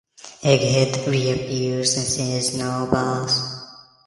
[0.41, 3.39] Egghead reappears and says Now Boss?